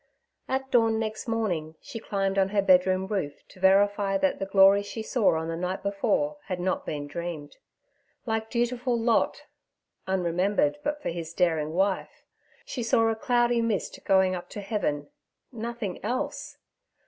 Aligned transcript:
At 0.49 0.71
dawn 0.71 0.97
next 0.97 1.27
morning 1.27 1.75
she 1.79 1.99
climbed 1.99 2.39
on 2.39 2.49
her 2.49 2.63
bedroom 2.63 3.05
roof 3.05 3.47
to 3.49 3.59
verify 3.59 4.17
that 4.17 4.39
the 4.39 4.47
glories 4.47 4.87
she 4.87 5.03
saw 5.03 5.35
on 5.37 5.47
the 5.47 5.55
night 5.55 5.83
before 5.83 6.37
had 6.45 6.59
not 6.59 6.87
been 6.87 7.05
dreamed. 7.05 7.57
Like 8.25 8.49
dutiful 8.49 8.99
Lot 8.99 9.43
[unremembered 10.07 10.79
but 10.83 11.03
for 11.03 11.09
his 11.09 11.35
daring 11.35 11.73
wife], 11.73 12.23
she 12.65 12.81
saw 12.81 13.09
a 13.09 13.15
cloudy 13.15 13.61
mist 13.61 13.99
going 14.03 14.33
up 14.33 14.49
to 14.49 14.61
heaven—nothing 14.61 16.03
else! 16.03 16.57